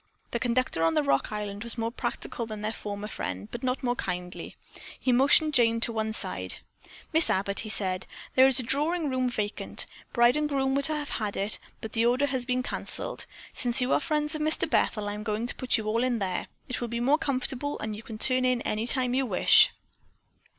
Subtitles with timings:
[0.31, 3.83] The conductor on the Rock Island was more practical than their former friend, but not
[3.83, 4.55] more kindly.
[4.99, 6.55] He motioned Jane to one side.
[7.13, 9.85] "Miss Abbott," he said, "there is a drawing room vacant.
[10.11, 13.27] Bride and groom were to have had it, but the order has been canceled.
[13.53, 14.67] Since you are friends of Mr.
[14.67, 16.47] Bethel, I'm going to put you all in there.
[16.67, 19.69] It will be more comfortable, and you can turn in any time you wish."